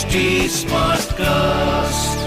HD 0.00 0.20
Smartcast. 0.48 2.20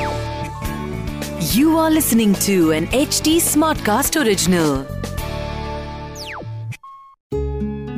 You 1.52 1.78
are 1.78 1.90
listening 1.90 2.34
to 2.46 2.72
an 2.72 2.86
HD 2.98 3.32
Smartcast 3.46 4.18
original. 4.24 4.74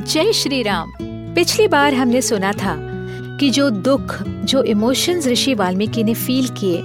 जय 0.04 0.32
श्री 0.32 0.62
राम 0.62 0.92
पिछली 1.34 1.66
बार 1.68 1.94
हमने 1.94 2.22
सुना 2.22 2.52
था 2.52 2.76
कि 3.40 3.50
जो 3.50 3.68
दुख 3.90 4.16
जो 4.52 4.62
इमोशंस 4.74 5.26
ऋषि 5.28 5.54
वाल्मीकि 5.54 6.04
ने 6.04 6.14
फील 6.14 6.48
किए 6.60 6.80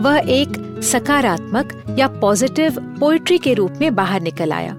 वह 0.00 0.30
एक 0.36 0.60
सकारात्मक 0.90 1.72
या 1.98 2.08
पॉजिटिव 2.20 2.80
पोइट्री 3.00 3.38
के 3.38 3.54
रूप 3.54 3.78
में 3.80 3.94
बाहर 3.94 4.20
निकल 4.20 4.52
आया 4.52 4.74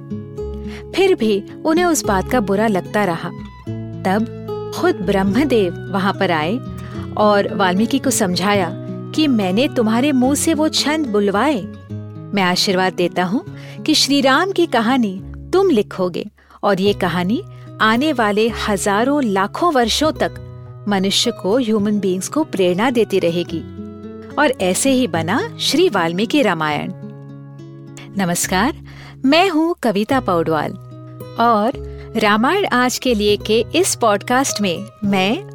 फिर 0.95 1.15
भी 1.15 1.41
उन्हें 1.65 1.85
उस 1.85 2.05
बात 2.05 2.31
का 2.31 2.39
बुरा 2.51 2.67
लगता 2.67 3.05
रहा 3.05 3.29
तब 4.07 4.31
खुद 4.77 5.01
ब्रह्मदेव 5.05 5.83
वहाँ 5.93 6.13
पर 6.13 6.31
आए 6.31 6.57
और 7.17 7.53
वाल्मीकि 7.53 7.99
को 7.99 8.09
समझाया 8.09 8.69
कि 9.15 9.27
मैंने 9.27 9.67
तुम्हारे 9.67 10.11
मुँह 10.11 10.35
से 10.35 10.53
वो 10.53 10.69
छंद 10.69 11.07
बुलवाए। 11.07 11.61
मैं 12.33 12.43
आशीर्वाद 12.43 12.93
देता 12.93 13.23
हूँ 13.23 13.43
कि 13.83 13.93
श्री 13.95 14.21
राम 14.21 14.51
की 14.51 14.65
कहानी 14.65 15.21
तुम 15.53 15.69
लिखोगे 15.69 16.25
और 16.63 16.81
ये 16.81 16.93
कहानी 16.93 17.43
आने 17.81 18.13
वाले 18.13 18.47
हज़ारों 18.49 19.23
लाखों 19.23 19.73
वर्षों 19.73 20.11
तक 20.11 20.41
मनुष्य 20.89 21.31
को 21.31 21.57
ह्यूमन 21.57 21.99
बीइंग्स 21.99 22.27
को 22.27 22.43
प्रेरणा 22.43 22.89
देती 22.89 23.19
रहेगी। 23.19 23.61
और 24.35 24.53
ऐसे 24.61 24.91
ही 24.91 25.07
बना 25.07 25.57
श्री 25.59 25.89
वाल्मीकि 25.89 26.41
रामायण। 26.41 26.91
नमस्कार, 28.17 28.73
मैं 29.25 29.49
हूँ 29.49 29.75
कविता 29.83 30.19
पौडवाल। 30.19 30.73
और 31.39 31.71
रामायण 32.17 32.65
आज 32.65 32.97
के 32.97 33.13
लिए 33.13 33.37
के 33.37 33.65
इस 33.75 33.95
पॉडकास्ट 33.95 34.61
में 34.61 34.85
मैं 35.03 35.54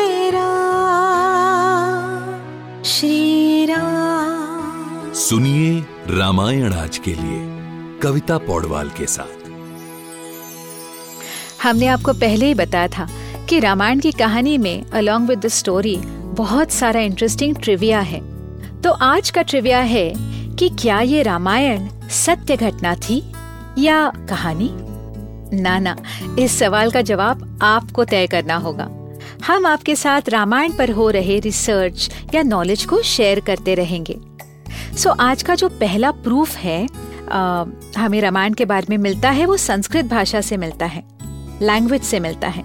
सुनिए 5.31 5.85
रामायण 6.07 6.73
आज 6.73 6.97
के 6.97 7.11
लिए, 7.11 7.39
कविता 7.99 8.37
पौडवाल 8.37 8.89
के 8.89 9.05
साथ। 9.05 9.47
हमने 11.63 11.87
आपको 11.87 12.13
पहले 12.13 12.45
ही 12.45 12.53
बताया 12.53 12.87
था 12.87 13.09
कि 13.49 13.59
रामायण 13.59 13.99
की 13.99 14.11
कहानी 14.11 14.57
में 14.57 14.91
अलोंग 14.91 15.27
विद 15.27 15.39
द 15.39 15.47
स्टोरी 15.47 15.97
बहुत 16.23 16.71
सारा 16.71 17.01
इंटरेस्टिंग 17.01 17.55
ट्रिविया 17.55 17.99
है। 17.99 18.21
तो 18.81 18.91
आज 18.91 19.29
का 19.29 19.41
ट्रिविया 19.41 19.79
है 19.79 20.13
कि 20.55 20.69
क्या 20.69 21.01
ये 21.01 21.23
रामायण 21.23 21.89
सत्य 22.09 22.57
घटना 22.57 22.95
थी 22.95 23.33
या 23.77 24.13
कहानी? 24.29 24.69
ना 25.61 25.79
ना, 25.79 25.97
इस 26.39 26.59
सवाल 26.59 26.91
का 26.91 27.01
जवाब 27.01 27.59
आपको 27.61 28.05
तय 28.05 28.27
करना 28.27 28.55
होगा। 28.55 28.89
हम 29.45 29.65
आपके 29.65 29.95
साथ 29.95 30.21
रामायण 30.29 30.71
पर 30.71 30.91
हो 30.91 31.09
रहे 31.09 31.39
रिसर्च 31.39 32.15
या 32.35 32.43
नॉलेज 32.43 32.85
को 32.85 33.01
शेयर 33.01 33.39
करते 33.39 33.75
रहेंगे। 33.75 34.30
सो 34.97 35.09
so, 35.09 35.19
आज 35.19 35.43
का 35.43 35.55
जो 35.55 35.69
पहला 35.69 36.11
प्रूफ 36.11 36.55
है 36.55 36.87
आ, 37.31 37.65
हमें 37.97 38.21
रामायण 38.21 38.53
के 38.53 38.65
बारे 38.65 38.87
में 38.89 38.97
मिलता 38.97 39.29
है 39.29 39.45
वो 39.45 39.57
संस्कृत 39.57 40.05
भाषा 40.05 40.41
से 40.41 40.57
मिलता 40.57 40.85
है 40.85 41.03
लैंग्वेज 41.61 42.03
से 42.03 42.19
मिलता 42.19 42.47
है। 42.47 42.63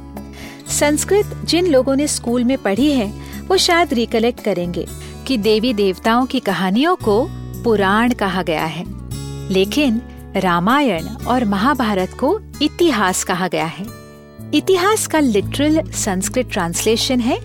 संस्कृत 0.69 1.41
जिन 1.45 1.67
लोगों 1.67 1.97
ने 1.97 2.09
स्कूल 2.09 2.45
में 2.45 2.59
पढ़ी 2.59 2.93
है 2.93 3.07
वो 3.49 3.57
शायद 3.57 3.95
रिकलेक्ट 3.95 4.41
करेंगे 4.41 4.87
कि 5.27 5.39
देवी 5.39 5.75
देवताओं 5.75 6.27
की 6.27 6.41
कहानियों 6.41 6.97
को 6.97 7.27
पुराण 7.65 8.13
कहा 8.13 8.43
गया 8.43 8.65
है 8.65 8.85
लेकिन 9.53 10.03
रामायण 10.37 11.09
और 11.09 11.45
महाभारत 11.45 12.11
को 12.21 12.41
इतिहास 12.63 13.25
कहा 13.25 13.49
गया 13.49 13.67
है। 13.67 13.87
इतिहास 14.55 15.07
का 15.07 15.19
लिटरल 15.19 15.83
संस्कृत 15.91 16.49
ट्रांसलेशन 16.53 17.21
है 17.21 17.39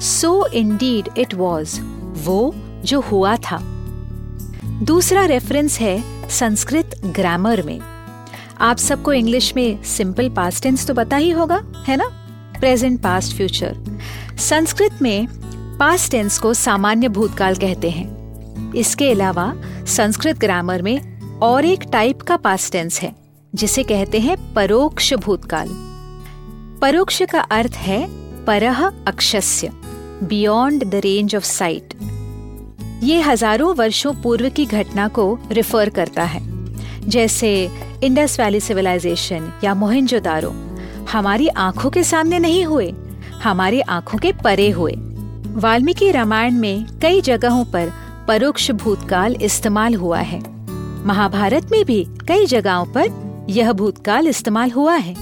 सो 0.00 0.46
इंडीड 0.46 1.08
इट 1.18 1.34
वॉज़ 1.34 1.80
वो 2.24 2.54
जो 2.84 3.00
हुआ 3.00 3.36
था। 3.36 3.77
दूसरा 4.82 5.24
रेफरेंस 5.24 5.78
है 5.80 6.02
संस्कृत 6.28 7.00
ग्रामर 7.06 7.62
में। 7.62 7.80
आप 8.60 8.76
सबको 8.76 9.12
इंग्लिश 9.12 9.52
में 9.56 9.82
सिंपल 9.82 10.28
पास्ट 10.28 10.62
टेंस 10.62 10.86
तो 10.86 10.94
पता 10.94 11.16
ही 11.16 11.30
होगा, 11.30 11.62
है 11.86 11.96
ना? 11.96 12.04
प्रेजेंट 12.60 13.00
पास्ट 13.00 13.36
फ्यूचर 13.36 13.76
संस्कृत 14.38 14.98
में 15.02 15.26
पास्ट 15.78 16.10
टेंस 16.10 16.38
को 16.38 16.54
सामान्य 16.54 17.08
भूतकाल 17.08 17.54
कहते 17.54 17.90
हैं। 17.90 18.72
इसके 18.74 19.10
अलावा 19.10 19.52
संस्कृत 19.86 20.38
ग्रामर 20.38 20.82
में 20.82 21.20
और 21.38 21.64
एक 21.64 21.80
टाइप 21.92 22.22
का 22.22 22.36
पास्ट 22.36 22.72
टेंस 22.72 23.00
है, 23.00 23.14
जिसे 23.54 23.82
कहते 23.82 24.20
हैं 24.20 24.54
परोक्ष 24.54 25.14
भूतकाल। 25.14 25.68
परोक्ष 26.82 27.22
का 27.22 27.40
अर्थ 27.40 27.72
है 27.72 28.06
परह 28.44 28.86
अक्षस्य 29.06 29.70
beyond 30.22 30.84
the 30.84 30.94
range 30.94 31.36
of 31.36 31.44
sight 31.44 31.94
ये 33.02 33.20
हज़ारों 33.20 33.74
वर्षों 33.74 34.14
पूर्व 34.14 34.48
की 34.48 34.66
घटना 34.66 35.08
को 35.08 35.38
रिफर 35.52 35.88
करता 35.88 36.22
है। 36.22 36.40
जैसे 37.08 37.70
इंडस 38.04 38.40
वैली 38.40 38.60
सिविलाइजेशन 38.60 39.52
या 39.64 39.74
मोहिंजोदारो, 39.74 40.50
हमारी 41.12 41.48
आँखों 41.48 41.90
के 41.90 42.02
सामने 42.02 42.38
नहीं 42.38 42.64
हुए, 42.64 42.94
हमारी 43.42 43.80
आँखों 43.80 44.18
के 44.18 44.32
परे 44.32 44.70
हुए। 44.70 44.94
वाल्मीकि 45.46 46.10
रामायण 46.10 46.54
में 46.54 46.86
कई 47.02 47.20
जगहों 47.20 47.64
पर 47.64 47.92
परोक्ष 48.28 48.70
भूतकाल 48.70 49.34
इस्तेमाल 49.34 49.94
हुआ 49.94 50.18
है। 50.18 50.40
महाभारत 51.06 51.70
में 51.70 51.84
भी 51.84 52.06
कई 52.28 52.46
जगहों 52.46 52.84
पर 52.84 53.46
यह 53.50 53.72
भूतकाल 53.72 54.28
इस्तेमाल 54.28 54.70
हुआ 54.70 54.94
है। 54.94 55.16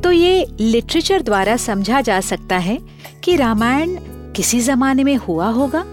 तो 0.00 0.12
ये 0.12 0.46
लिटरेचर 0.60 1.22
द्वारा 1.22 1.56
समझा 1.56 2.00
जा 2.00 2.20
सकता 2.20 2.58
है 2.58 2.78
कि 3.24 3.36
रामायण 3.36 3.96
किसी 4.36 4.60
जमाने 4.60 5.04
में 5.04 5.16
हुआ 5.16 5.48
होगा? 5.48 5.84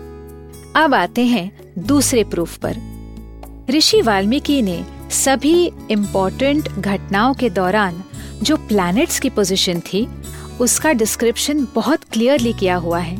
अब 0.75 0.93
आते 0.93 1.25
हैं 1.25 1.51
दूसरे 1.79 2.23
प्रूफ 2.23 2.57
पर। 2.57 2.77
ऋषि 3.69 4.01
वाल्मीकि 4.01 4.61
ने 4.61 4.83
सभी 5.11 5.71
इम्पोर्टेंट 5.91 6.69
घटनाओं 6.69 7.33
के 7.33 7.49
दौरान 7.49 8.03
जो 8.43 8.57
प्लैनेट्स 8.57 9.19
की 9.19 9.29
पोजीशन 9.29 9.79
थी, 9.79 10.07
उसका 10.61 10.93
डिस्क्रिप्शन 10.93 11.67
बहुत 11.75 12.03
क्लियरली 12.03 12.53
किया 12.53 12.75
हुआ 12.75 12.99
है। 12.99 13.17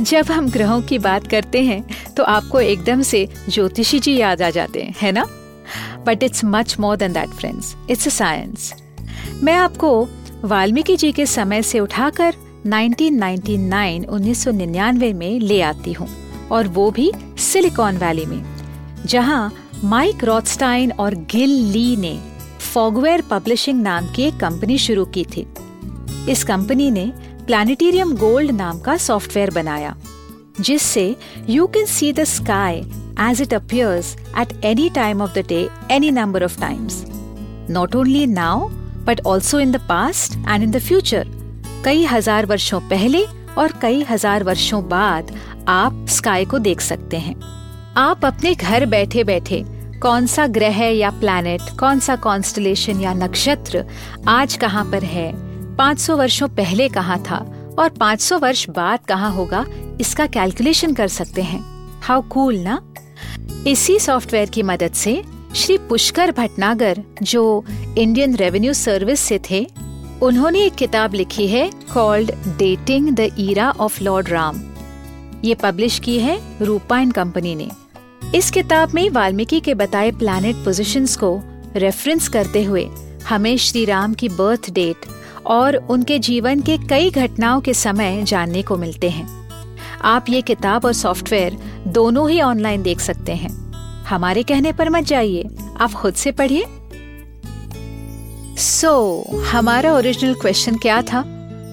जब 0.00 0.30
हम 0.30 0.48
ग्रहों 0.50 0.80
की 0.82 0.98
बात 0.98 1.26
करते 1.26 1.62
हैं 1.62 1.84
तो 2.16 2.22
आपको 2.22 2.60
एकदम 2.60 3.02
से 3.02 3.28
ज्योतिषी 3.48 3.98
जी 3.98 4.16
याद 4.16 4.42
आ 4.42 4.50
जाते 4.50 4.82
हैं, 4.82 4.94
है 5.00 5.12
ना? 5.12 5.24
But 6.06 6.22
it's 6.22 6.44
much 6.44 6.76
more 6.80 6.96
than 6.96 7.12
that 7.12 7.28
friends 7.28 7.74
it's 7.90 8.06
a 8.06 8.10
science 8.10 8.72
मैं 9.42 9.54
आपको 9.54 10.08
वाल्मीकि 10.44 10.96
जी 10.96 11.12
के 11.12 11.26
समय 11.26 11.62
से 11.62 11.80
उठाकर 11.80 12.34
1999 12.66 14.04
1999 14.08 15.12
में 15.14 15.40
ले 15.40 15.60
आती 15.62 15.92
हूँ। 15.92 16.21
और 16.52 16.68
वो 16.68 16.90
भी 16.90 17.10
सिलिकॉन 17.40 17.96
वैली 17.98 18.26
में, 18.26 18.42
जहाँ 19.06 19.52
माइक 19.84 20.24
रॉथस्टाइन 20.24 20.92
और 20.92 21.14
गिल 21.30 21.50
ली 21.72 21.96
ने 21.96 22.18
फॉगवेयर 22.64 23.22
पब्लिशिंग 23.30 23.82
नाम 23.82 24.12
की 24.12 24.22
एक 24.22 24.36
कंपनी 24.40 24.78
शुरू 24.78 25.04
की 25.16 25.24
थी। 25.26 25.46
इस 26.28 26.44
कंपनी 26.44 26.90
ने 26.90 27.12
प्लानिटेरियम 27.46 28.16
गोल्ड 28.16 28.50
नाम 28.50 28.78
का 28.80 28.96
सॉफ्टवेयर 28.98 29.50
बनाया, 29.50 29.94
जिससे 30.60 31.14
you 31.48 31.66
can 31.66 31.86
see 31.86 32.12
the 32.12 32.24
sky 32.26 32.78
as 33.20 33.42
it 33.42 33.54
appears 33.54 34.16
at 34.38 34.64
any 34.64 34.88
time 34.90 35.22
of 35.22 35.32
the 35.34 35.44
day 35.48 35.68
any 35.92 36.10
number 36.10 36.44
of 36.44 36.60
times 36.60 37.04
not 37.70 37.96
only 37.96 38.26
now 38.28 38.68
but 39.06 39.20
also 39.26 39.60
in 39.60 39.72
the 39.72 39.80
past 39.88 40.36
and 40.38 40.62
in 40.62 40.70
the 40.70 40.78
future 40.80 41.28
कई 41.84 42.04
हज़ार 42.04 42.46
वर्षों 42.46 42.80
पहले 42.90 43.24
और 43.58 43.72
कई 43.82 44.02
हज़ार 44.02 44.42
वर्षों 44.42 44.82
बाद 44.88 45.32
आप 45.68 46.06
स्काई 46.08 46.44
को 46.44 46.58
देख 46.58 46.80
सकते 46.80 47.16
हैं। 47.16 47.34
आप 47.96 48.24
अपने 48.24 48.54
घर 48.54 48.86
बैठे 48.86 49.24
बैठे 49.24 49.62
कौन 50.02 50.26
सा 50.26 50.46
ग्रह 50.48 50.78
या 50.78 51.10
प्लैनेट 51.10 51.62
कौन 51.80 52.00
सा 52.00 52.16
कॉन्स्टलेशन 52.18 53.00
या 53.00 53.12
नक्षत्र 53.14 53.84
आज 54.28 54.56
कहाँ 54.56 54.84
पर 54.84 55.04
है 55.04 55.30
500 55.76 56.16
वर्षों 56.16 56.48
पहले 56.48 56.88
कहाँ 56.88 57.18
था 57.20 57.38
और 57.78 57.88
500 57.90 58.38
वर्ष 58.40 58.68
बाद 58.70 59.04
कहाँ 59.08 59.30
होगा, 59.32 59.64
इसका 60.00 60.26
कैलकुलेशन 60.28 60.94
कर 60.94 61.08
सकते 61.08 61.42
हैं। 61.42 61.60
हाउ 62.02 62.22
कूल 62.22 62.56
ना? 62.58 62.80
इसी 63.66 63.98
सॉफ्टवेयर 63.98 64.50
की 64.50 64.62
मदद 64.62 64.92
से 64.92 65.22
श्री 65.54 65.76
पुष्कर 65.78 66.30
भटनागर, 66.32 67.02
जो 67.22 67.64
इंडियन 67.98 68.36
रेवेन्यू 68.36 68.72
सर्विस 68.72 69.20
से 69.20 69.40
थे 69.50 69.66
उन्होंने 70.22 70.60
एक 70.60 70.74
किताब 70.74 71.14
लिखी 71.14 71.46
है 71.48 71.70
called 71.94 72.30
dating 72.30 73.10
the 73.10 73.30
era 73.38 73.70
of 73.70 74.02
lord 74.02 74.28
Ram 74.28 74.60
ये 75.44 75.54
पब्लिश 75.54 75.98
की 75.98 76.18
है 76.18 76.40
रूपा 76.62 77.00
एंड 77.00 77.12
कंपनी 77.12 77.54
ने। 77.54 77.70
इस 78.34 78.50
किताब 78.50 78.94
में 78.94 79.10
वाल्मीकि 79.10 79.60
के 79.60 79.74
बताए 79.74 80.10
प्लैनेट 80.10 80.56
पोजीशंस 80.56 81.16
को 81.16 81.42
रेफरेंस 81.76 82.28
करते 82.28 82.64
हुए 82.64 82.88
हमें 83.28 83.56
श्री 83.56 83.84
राम 83.84 84.14
की 84.14 84.28
बर्थ 84.28 84.70
डेट 84.70 84.96
और 85.46 85.76
उनके 85.76 86.18
जीवन 86.18 86.60
के 86.60 86.78
कई 86.78 87.10
घटनाओं 87.10 87.60
के 87.60 87.74
समय 87.74 88.22
जानने 88.22 88.62
को 88.62 88.76
मिलते 88.76 89.10
हैं। 89.10 89.50
आप 90.02 90.24
ये 90.28 90.42
किताब 90.42 90.84
और 90.84 90.92
सॉफ्टवेयर 90.92 91.56
दोनों 91.86 92.30
ही 92.30 92.40
ऑनलाइन 92.40 92.82
देख 92.82 93.00
सकते 93.00 93.32
हैं। 93.32 93.72
हमारे 94.04 94.42
कहने 94.42 94.72
पर 94.72 94.90
मत 94.90 95.04
जाइए। 95.04 95.48
आप 95.80 95.92
खुद 95.92 96.14
से 96.14 96.32
पढ़िए। 96.32 96.64
सो 98.62 99.24
so, 99.32 99.42
हमारा 99.42 99.92
ओरिजिनल 99.92 100.34
क्वेश्चन 100.34 100.76
क्या 100.76 101.02
था? 101.02 101.24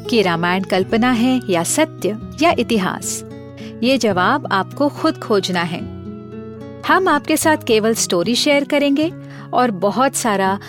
कि 0.09 0.21
रामायण 0.21 0.63
कल्पना 0.63 1.11
है 1.11 1.41
या 1.49 1.63
सत्य 1.63 2.17
या 2.41 2.55
इतिहास? 2.59 3.25
ये 3.83 3.97
जवाब 3.97 4.47
आपको 4.51 4.89
खुद 4.89 5.17
खोजना 5.17 5.61
है। 5.61 5.79
हम 6.87 7.07
आपके 7.07 7.37
साथ 7.37 7.57
केवल 7.67 7.93
स्टोरी 7.93 8.35
शेयर 8.35 8.63
करेंगे 8.63 9.13
और 9.53 9.71
बहुत 9.71 10.15
सारा 10.15 10.59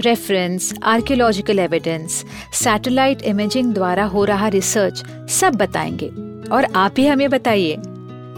reference 0.00 0.74
archaeological 0.82 1.58
evidence 1.58 2.24
satellite 2.54 3.22
imaging 3.22 3.74
द्वारा 3.74 4.04
हो 4.04 4.24
रहा 4.24 4.48
रिसर्च 4.48 5.04
सब 5.30 5.54
बताएँगे। 5.54 6.08
और 6.48 6.64
आप 6.74 6.94
ही 6.98 7.06
हमें 7.06 7.30
बताइए। 7.30 7.76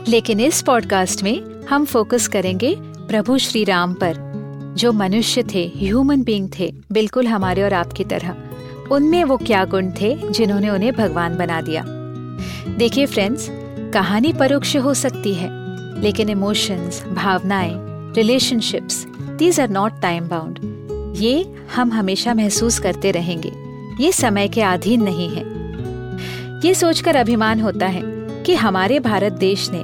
लेकिन 0.08 0.40
इस 0.40 0.62
पॉडकास्ट 0.62 1.22
में 1.22 1.66
हम 1.70 1.84
फोकस 1.84 2.28
करेंगे 2.28 2.76
प्रभु 2.80 3.38
श्री 3.38 3.64
राम 3.64 3.94
पर। 3.94 4.29
जो 4.80 4.92
मनुष्य 4.92 5.42
थे 5.42 5.72
ह्यूमन 5.76 6.22
बीइंग 6.22 6.48
थे, 6.58 6.74
बिल्कुल 6.92 7.26
हमारे 7.26 7.62
और 7.62 7.72
आपकी 7.72 8.04
तरह। 8.04 8.36
उनमें 8.92 9.24
वो 9.24 9.36
क्या 9.36 9.64
गुण 9.64 9.90
थे, 9.90 10.30
जिन्होंने 10.30 10.70
उन्हें 10.70 10.92
भगवान 10.92 11.36
बना 11.36 11.60
दिया? 11.60 11.84
देखिए 12.76 13.06
फ्रेंड्स 13.06 13.48
कहानी 13.94 14.32
परोक्ष 14.32 14.76
हो 14.76 14.94
सकती 14.94 15.34
है, 15.34 15.48
लेकिन 16.00 16.28
इमोशंस 16.28 17.04
भावनाएँ 17.04 17.74
relationships 18.14 19.06
these 19.08 19.60
are 19.60 19.68
not 19.68 20.00
time 20.00 20.28
bound 20.28 20.58
ये 21.16 21.54
हम 21.74 21.92
हमेशा 21.92 22.34
महसूस 22.34 22.78
करते 22.78 23.10
रहेंगे। 23.10 23.52
ये 24.04 24.12
समय 24.12 24.48
के 24.48 24.62
अधीन 24.62 25.02
नहीं 25.02 25.28
है। 25.28 25.44
ये 26.66 26.74
सोचकर 26.74 27.16
अभिमान 27.16 27.60
होता 27.60 27.86
है 27.86 28.02
कि 28.42 28.54
हमारे 28.54 29.00
भारत 29.00 29.32
देश 29.32 29.70
ने 29.72 29.82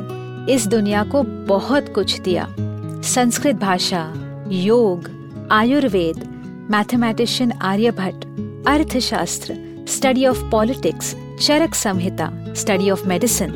इस 0.53 0.67
दुनिया 0.67 1.05
को 1.05 1.23
बहुत 1.23 1.95
कुछ 1.95 2.21
दिया। 2.21 2.57
संस्कृत 3.03 3.57
भाषा 3.57 4.13
योग, 4.53 5.09
Ayurveda 5.53 6.19
mathematician 6.71 7.53
Aryabhatta 7.53 8.25
Arthashastra 8.69 9.55
study 9.89 10.27
of 10.27 10.43
politics 10.51 11.15
Charaka 11.41 11.75
Samhita 11.75 12.31
study 12.55 12.91
of 12.91 13.07
medicine 13.09 13.53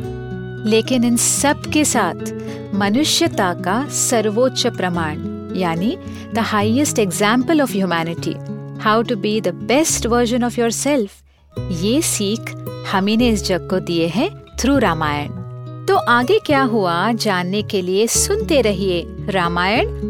लेकिन 0.66 1.04
इन 1.04 1.16
सब 1.16 1.70
के 1.72 1.84
साथ 1.84 2.32
मनुष्यता 2.74 3.52
का 3.54 3.84
सर्वोच्च 3.88 4.66
प्रमाण, 4.66 5.18
यानी 5.56 5.96
the 6.34 6.38
highest 6.38 6.98
example 6.98 7.62
of 7.62 7.72
humanity 7.72 8.34
how 8.80 9.02
to 9.02 9.16
be 9.16 9.40
the 9.40 9.54
best 9.64 10.06
version 10.06 10.44
of 10.44 10.60
your 10.60 10.70
self 10.70 11.22
ये 11.82 12.00
सीख 12.02 12.54
हमी 12.92 13.16
ने 13.16 13.28
इस 13.28 13.44
जग 13.44 13.68
को 13.70 13.80
दिए 13.80 14.06
हैं 14.08 14.30
थ्रू 14.60 14.78
रामायण। 14.78 15.38
तो 15.86 15.96
आगे 15.96 16.38
क्या 16.38 16.62
हुआ, 16.62 17.12
जानने 17.12 17.62
के 17.62 17.82
लिए 17.82 18.06
सुनते 18.06 18.60
रहिए 18.60 19.04
रामायण 19.30 20.09